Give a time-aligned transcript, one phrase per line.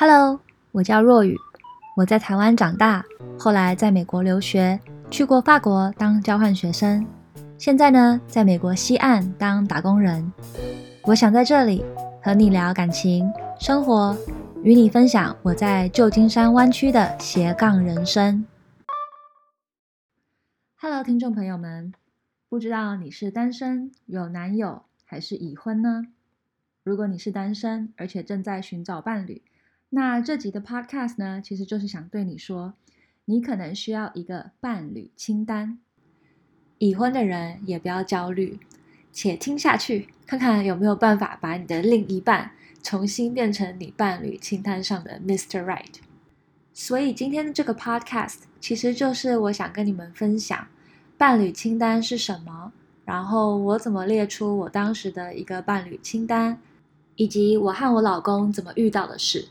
[0.00, 1.36] Hello，我叫若雨，
[1.96, 3.04] 我在台湾长大，
[3.36, 4.78] 后来在美国留学，
[5.10, 7.04] 去过法国当交换学生，
[7.58, 10.32] 现在呢，在美国西岸当打工人。
[11.02, 11.84] 我想在这里
[12.22, 14.16] 和你聊感情、生活，
[14.62, 18.46] 与你分享我在旧金山湾区的斜杠人生。
[20.76, 21.92] Hello，听众朋友们，
[22.48, 26.04] 不知道你是单身、有男友还是已婚呢？
[26.84, 29.42] 如果你是单身，而且正在寻找伴侣，
[29.90, 32.74] 那这集的 Podcast 呢，其实就是想对你说，
[33.24, 35.78] 你可能需要一个伴侣清单。
[36.76, 38.60] 已婚的人也不要焦虑，
[39.10, 45.64] 且听下去，看看有没有办法把你的另一半重新变成你伴侣清单上的 Mr.
[45.64, 45.94] Right。
[46.74, 50.68] 所以今天的这个 Podcast 其实就是我想跟你们分享
[51.16, 52.72] 伴侣清单是什么，
[53.06, 56.60] 然后我怎么列出我当时的一个伴侣清单，
[57.16, 59.48] 以及我和我老公怎么遇到的事。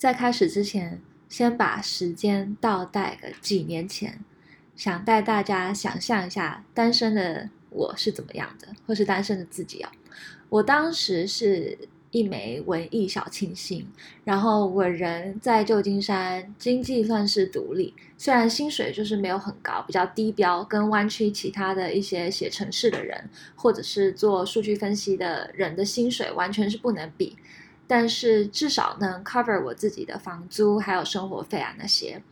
[0.00, 4.18] 在开始之前，先把时间倒带个几年前，
[4.74, 9.90] 想带大家想象一下单身的我是怎么样的，或是单身的自己哦。
[10.48, 11.76] 我当时是
[12.12, 13.86] 一枚文艺小清新，
[14.24, 27.36] 然后我人在旧金山，经济算是独立，虽然薪水就是没有很高，比较低标，跟湾区其他的一些写程式的人，或者是做数据分析的人的薪水完全是不能比。
[27.90, 32.22] 但是至少能 cover 我自己的房租还有生活费啊那些，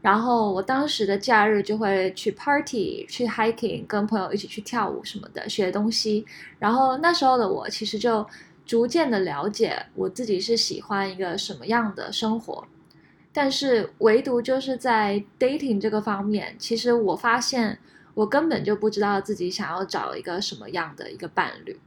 [0.00, 6.24] 然后我当时的假日就会去 party、去 hiking，跟朋友一起去跳舞什么的，学东西。
[6.58, 8.26] 然后那时候的我其实就
[8.64, 12.66] 逐渐的了解我自己是喜欢一个什么样的生活，
[13.30, 17.78] 但是唯独就是在 dating 这个方面，其实我发现
[18.14, 21.78] 我根本就不知道自己想要找一个什么样的一个伴侣。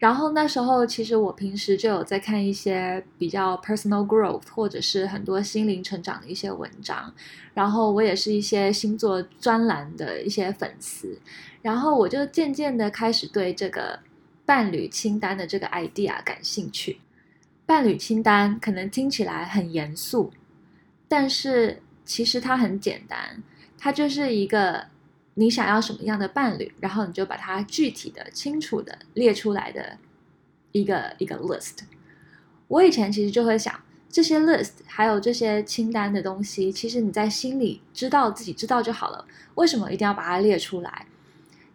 [0.00, 7.12] 然后那时候，其实我平时就有在看一些比较 personal growth，或者是很多心灵成长的一些文章。
[7.52, 11.20] 然后我也是一些星座专栏的一些粉丝。
[11.60, 14.00] 然后我就渐渐的开始对这个
[14.46, 16.98] 伴侣清单的这个 idea 感兴趣。
[17.66, 20.32] 伴侣清单可能听起来很严肃，
[21.06, 23.42] 但是其实它很简单，
[23.76, 24.86] 它就是一个。
[25.34, 29.96] 你想要什么样的伴侣，然后你就把它具体的、清楚的列出来的
[30.72, 31.78] 一个一个 list。
[32.68, 33.74] 我以前其实就会想，
[34.08, 39.24] 这些 list 还有这些清单的东西，其实你在心里知道自己知道就好了，
[39.54, 41.06] 为什么一定要把它列出来？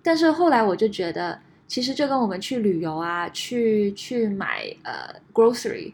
[0.04, 5.92] 但是后来我就觉得，其实就跟我们去旅游啊，去去买呃 grocery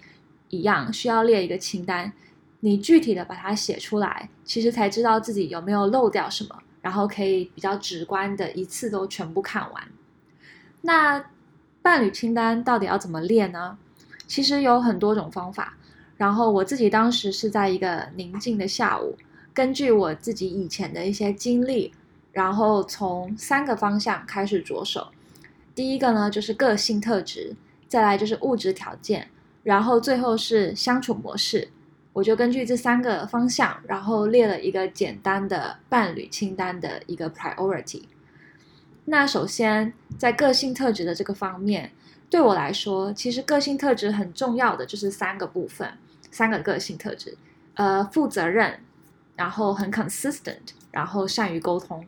[0.50, 2.11] 一样，需要列一个清单。
[2.59, 6.61] 你具体的把它写出来，其实才知道自己有没有漏掉什么。
[6.81, 9.84] 然后可以比较直观的一次都全部看完。
[10.81, 11.24] 那
[11.81, 13.78] 伴侣清单到底要怎么列呢？
[14.28, 15.75] 其实有很多种方法。
[16.18, 19.18] 然后我自己当时是在一个宁静的下午，
[19.53, 21.92] 根据我自己以前的一些经历，
[22.31, 25.08] 然后从三个方向开始着手。
[25.74, 27.56] 第一个呢，就是个性特质，
[27.88, 29.30] 再来就是物质条件，
[29.63, 31.69] 然后最后是相处模式。
[32.13, 38.03] 我就根据这三个方向，然后列了一个简单的伴侣清单的一个 priority。
[39.05, 41.91] 那首先在个性特质的这个方面，
[42.29, 45.97] 对我来说，其实个性特质很重要的就是三个部分，
[46.31, 47.38] 三个个性特质，
[47.75, 48.79] 呃，负责任，
[49.35, 52.05] 然后很 consistent，然后善于沟通。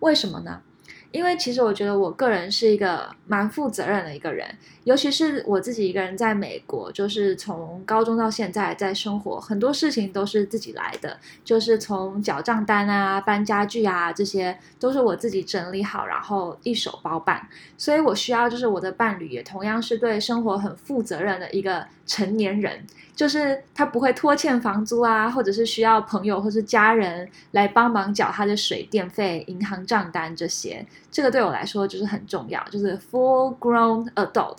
[0.00, 0.62] 为什么呢？
[1.10, 4.46] 因为其实我觉得我个人是一个蛮负责任的一个人，
[4.84, 17.48] 尤其是我自己一个人在美国，就是从高中到现在在生活，很多事情都是自己来的，就是从缴账单啊、搬家具啊，这些都是我自己整理好，然后一手包办。
[17.78, 22.84] 所以我需要就是我的伴侣也同样是对生活很负责任的一个成年人。
[23.14, 34.58] 就是他不会拖欠房租啊，或者是需要朋友或是家人来帮忙缴他的水电费、银行账单这些，这个对我来说就是很重要，就是 full grown adult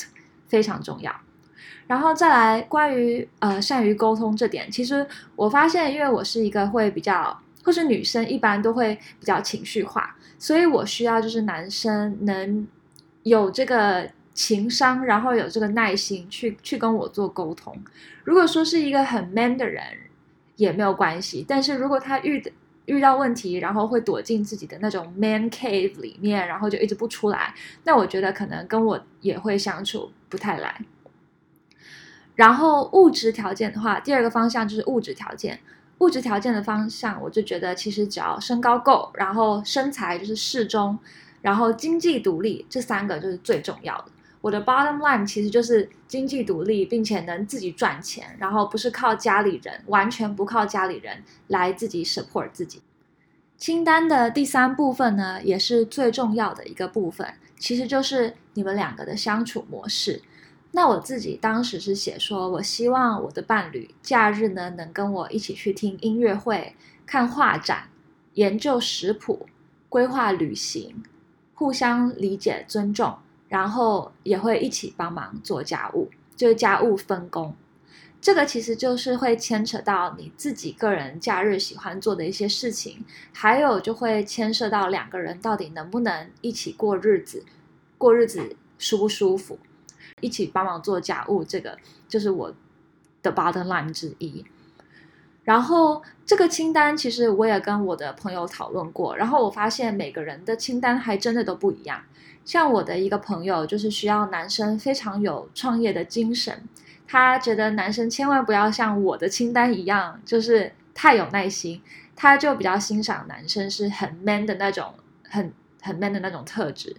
[0.49, 1.15] 非常重要。
[1.87, 5.07] 然后再来关于呃善于沟通这点，其实
[5.37, 12.67] 我发现，因为我是一个会比较，或是女生一般都会比较情绪化，所以我需要就是男生能
[13.23, 14.09] 有这个。
[14.41, 17.77] 情商，然后有这个耐心去去跟我做沟通。
[18.23, 19.83] 如果说是一个很 man 的人，
[20.55, 21.43] 也没有关系。
[21.45, 22.41] 但是如果他遇
[22.85, 27.53] 遇到问题，然后会躲进自己的那种 man cave 里面，然后就一直不出来，
[27.83, 30.79] 那我觉得可能跟我也会相处不太来。
[32.35, 35.59] 然后物质条件的话，第二个方向就是物质条件。
[35.97, 40.97] 物质条件的方向，我就觉得其实只要身高够，然后身材就是适中，
[41.41, 44.05] 然后经济独立，这三个就是最重要的。
[44.41, 52.81] 我的 bottom line 其实就是经济独立，并且能自己赚钱，然后不是靠家里人，完全不靠家里人来自己 support 自己。
[53.57, 60.21] 清单的第三部分呢，也是最重要的一个部分，其实就是你们两个的相处模式。
[60.71, 66.75] 那我自己当时是写说，我希望我的伴侣假日呢，能跟我一起去听音乐会、
[67.05, 67.89] 看画展、
[68.35, 69.47] 研究食谱、
[69.89, 71.03] 规划旅行，
[71.53, 73.17] 互相理解尊重，
[73.49, 77.53] 然后也会一起帮忙做家务，就是家务分工。
[78.21, 83.03] 这个其实就是会牵扯到你自己个人假日喜欢做的一些事情，
[83.33, 87.43] 还有就会牵涉到两个人到底能不能一起过日子，
[87.97, 89.57] 过日子舒不舒服，
[90.19, 92.53] 一起帮忙做家务，这个就是我
[93.23, 94.45] 的 bottom line 之一。
[95.49, 101.99] 然后这个清单其实我也跟我的朋友讨论过，然后我发现每个人的清单还真的都不一样。
[102.45, 106.61] 像我的一个朋友就是需要男生非常有创业的精神。
[107.07, 111.81] 他觉得男生千万不要像我的清单一样，就是太有耐心。
[112.15, 114.93] 他就比较欣赏男生是很 man 的那种，
[115.27, 116.95] 很很 man 的那种特质。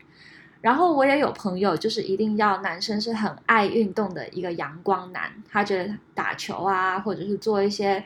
[0.61, 5.31] 然后我也有朋友，就是一定要男生是很爱运动的一个阳光男。
[5.49, 8.05] 他觉得打球啊，或者是做一些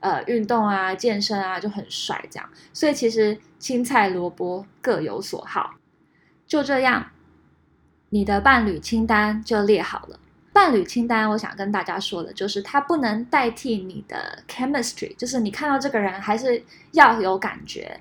[0.00, 2.48] 呃运动啊、健身啊就很帅这样。
[2.72, 5.74] 所以其实青菜萝卜各有所好。
[6.46, 7.10] 就这样，
[8.10, 10.18] 你的伴侣清单就列好了。
[10.52, 18.00] 伴侣清单，我想跟大家说的就是，它不能代替你的 chemistry，就是你看到这个人还是要有感觉，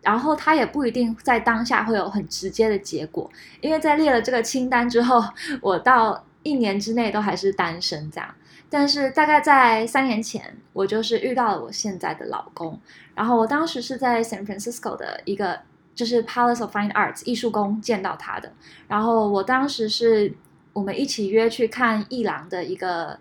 [0.00, 3.30] 然后他也不一定在当下会有很直接的结果，
[3.60, 5.22] 因为在列了这个清单之后，
[5.60, 8.34] 我到一年之内都还是单身这样。
[8.72, 12.80] 但是大概在三年前，我就是遇到了我现在的老公，
[13.14, 15.60] 然后我当时是在 San Francisco 的一个
[15.94, 18.50] 就是 Palace of Fine Arts 艺术宫见到他的，
[18.88, 20.34] 然后我当时是。
[20.74, 23.18] 我们一起约去看艺廊的一个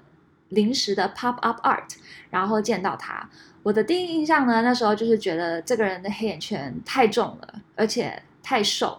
[0.47, 1.97] 临时的 pop up art，
[2.29, 3.29] 然后见到他，
[3.61, 8.97] 我的第一印象呢，那时候就是觉得这个人的黑眼圈太重了，而且太瘦。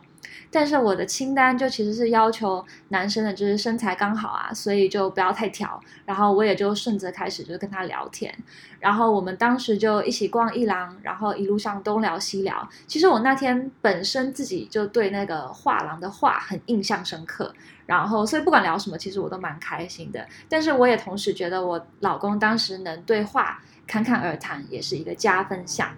[0.51, 5.81] 但是我的清单就其实是要求男生的，就是身材刚好啊，所以就不要太挑。
[6.05, 8.35] 然后我也就顺着开始就跟他聊天，
[8.81, 12.69] 然后我们当时就一起逛一廊，然后一路上东聊西聊。
[12.87, 17.53] 其实我那天本身自己就对那个画廊的画很印象深刻，
[17.87, 20.27] 然后所以不管聊什么，其实我都蛮开心的。
[20.49, 25.89] 但是我也同时觉得我老公当时能对画侃侃而谈，也是一个加分项。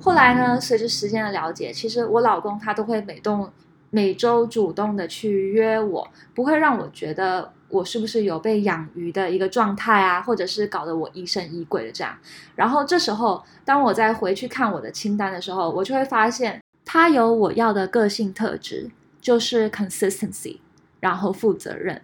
[0.00, 3.50] 后来呢，随着时间的了解，其实我老公他都会每动。
[3.94, 12.16] 每周主动的去约我，不会让我觉得我是不是有被养鱼的一个状态啊，或者是搞得我疑神疑鬼的这样。
[12.56, 18.90] 然后这时候，当我再回去看我的清单的时候，我就会发现他有我要的个性特质，
[19.20, 20.56] 就是 consistency，
[20.98, 22.00] 然后负责任。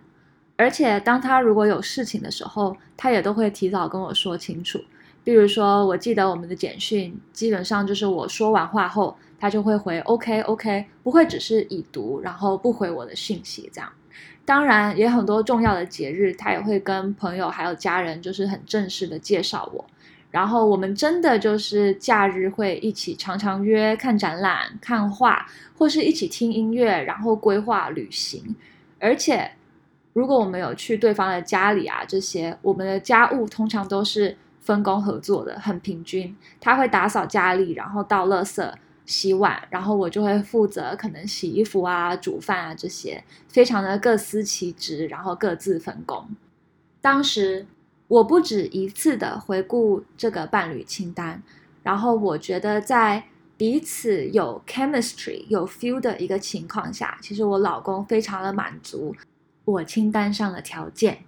[0.59, 4.79] 而且当他如果有事情的时候，他也都会提早跟我说清楚。
[5.29, 9.15] 比如说，我记得我们的简讯，基本上就是我说完话后。
[9.39, 13.93] 他就会回 OK OK，不会只是已读，然后不回我的信息这样。
[14.47, 19.85] 当然，也很多重要的节日，他也会跟朋友还有家人，就是很正式的介绍我。
[20.31, 25.47] 然后我们真的就是假日会一起常常约看展览、看画，
[25.77, 28.57] 或是一起听音乐，然后规划旅行。
[28.99, 29.53] 而且，
[30.15, 34.37] 如果我们有去对方的家里啊，这些我们的家务通常都是
[34.69, 36.37] 分工合作的，很平均。
[36.60, 38.72] 他会打扫家里，然后倒垃圾。
[39.06, 46.29] 洗碗，然后我就会负责可能洗衣服啊、煮饭啊这些，非常的各司其职，然后各自分工。
[47.01, 47.67] 当时
[48.06, 51.43] 我不止一次的回顾这个伴侣清单，
[51.82, 53.25] 然后我觉得在
[53.56, 59.17] 彼此有 chemistry、有 feel 的一个情况下，其实我老公非常的满足
[59.65, 61.25] 我清单上的条件，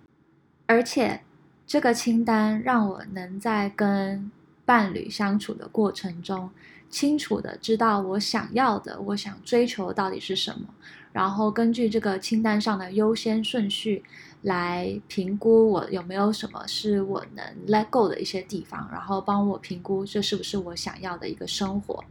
[0.66, 1.23] 而且
[1.70, 4.28] 这个清单让我能在跟
[4.64, 6.50] 伴侣相处的过程中，
[6.88, 10.66] 清楚的知道我想要的，我想追求到底是什么，
[11.12, 14.02] 然后根据这个清单上的优先顺序
[14.42, 22.02] 来评估我有没有什么是我能 let go 的一些地方，然后帮我评估这是不是我想要的一个生活。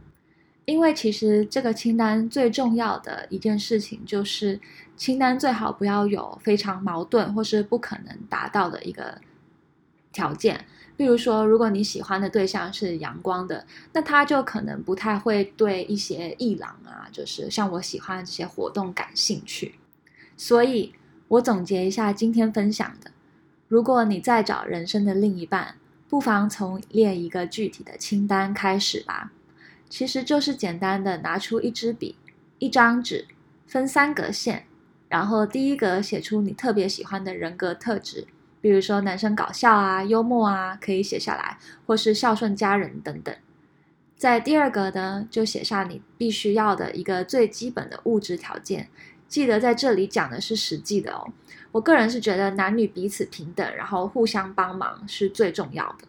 [0.64, 4.58] 因为其实这个清单最重要的一件事情就是，
[4.96, 9.20] 清单最好不要有非常矛盾或是不可能达到的一个
[10.12, 10.64] 条件。
[10.96, 19.76] 比如说，如果你喜欢的对象是阳光的，那他就可能不太会对一些艺廊啊，就是像我喜欢的这些活动感兴趣。
[20.36, 20.94] 所以，
[21.28, 23.10] 我总结一下今天分享的：
[23.66, 25.76] 如果你在找人生的另一半，
[26.06, 29.32] 不妨从列一个具体的清单开始吧。
[29.88, 32.16] 其实就是简单的拿出一支笔、
[32.58, 33.26] 一张纸，
[33.66, 34.66] 分三格线，
[35.08, 38.26] 然后第一格写出你特别喜欢的人格特质，
[38.60, 43.34] 比如说男生搞笑啊、幽默啊，可以写下来，或是孝顺家人等等。
[44.16, 48.88] 在第二格呢，就写下你必须要的一个最基本的物质条件。
[49.26, 51.32] 记得在这里讲的是实际的哦。
[51.72, 56.04] 我个人是觉得男女彼此平等，然后互相帮忙是最重要的。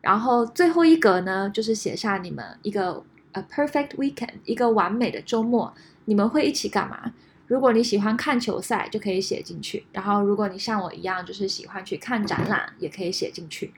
[0.00, 5.74] 然后最后一格呢，就是写下你们一个 a perfect weekend，一个完美的周末，
[6.04, 7.12] 你们会一起干嘛？
[7.46, 9.86] 如果你喜欢看球赛，就可以写进去。
[9.92, 13.74] 然后如果你像我一样，就是喜欢去看展览，也可以写进去。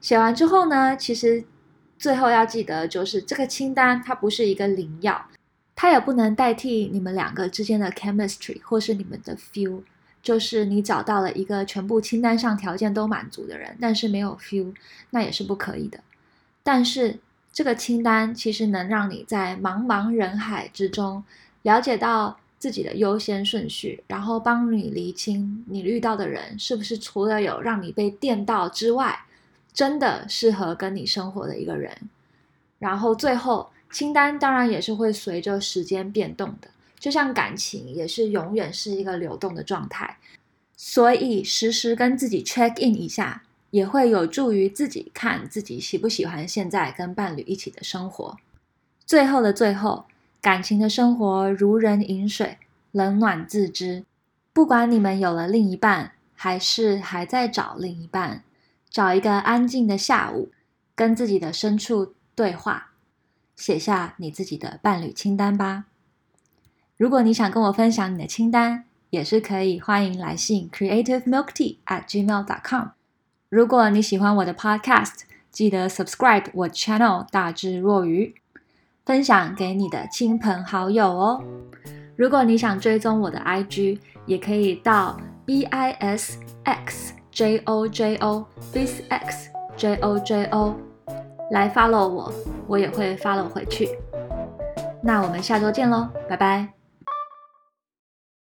[0.00, 1.44] 写完之后呢，其实
[1.98, 5.26] 最后要记得，就是这个清单它不是一个灵药。
[5.74, 9.80] 它也不能代替你们两个之间的 chemistry 或是你们的 feel，
[10.22, 14.74] 就是你找到了一个全部清单上条件都满足的人，但是没有 feel，
[15.08, 16.00] 那也是不可以的。
[16.62, 17.18] 但是
[17.50, 21.24] 这个清单其实能让你在茫茫人海之中
[21.62, 29.24] 了解到自己的优先顺序，然后帮你厘清你遇到的人是不是除了有让你被电到之外，
[29.72, 31.92] 真的适合跟你生活的一个人。
[32.78, 33.68] 然后最后。
[33.92, 36.68] 清单当然也是会随着时间变动的，
[37.00, 40.16] 就像感情也是永远是一个流动的状态，
[40.76, 48.36] 所以时时跟自己 check in 一下，也会有助于自己看自己喜不喜欢现在跟伴侣一起的生活。
[49.04, 50.04] 最后的最后，
[50.40, 52.58] 感情的生活如人饮水，
[52.92, 54.04] 冷暖自知。
[54.52, 58.42] 不管你们有了另一半，还是还在找另一半，
[58.88, 60.50] 找一个安静的下午，
[60.94, 62.88] 跟自己的深处对话。
[63.54, 65.84] 写下你自己的伴侣清单吧。
[66.96, 72.88] 如果你想跟我分享你的清单，也是可以欢迎来信 creative milk tea at gmail dot com。
[73.50, 75.20] 如果你喜欢我的 podcast，
[75.50, 78.34] 记得 subscribe 我 channel 大智若愚，
[79.04, 81.42] 分享给你的亲朋好友哦。
[82.16, 90.18] 如果你想追踪我的 IG，也可以到 b i s x j o j o b i s x j o
[90.18, 90.76] j o
[91.50, 92.32] 来 follow 我。
[92.66, 93.88] 我也会 follow 回去。
[95.02, 96.79] 那我们下周见喽，拜拜。